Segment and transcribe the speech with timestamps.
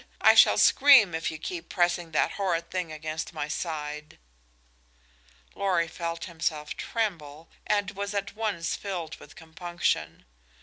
[0.21, 4.17] I shall scream if you keep pressing that horrid thing against my side."
[5.53, 10.25] Lorry felt him tremble, and was at once filled with compunction.